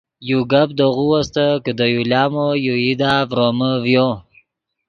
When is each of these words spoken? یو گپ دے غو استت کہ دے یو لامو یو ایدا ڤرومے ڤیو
یو 0.29 0.39
گپ 0.51 0.69
دے 0.77 0.87
غو 0.95 1.05
استت 1.17 1.57
کہ 1.63 1.71
دے 1.77 1.85
یو 1.93 2.01
لامو 2.11 2.47
یو 2.65 2.75
ایدا 2.83 3.11
ڤرومے 3.29 3.71
ڤیو 3.83 4.07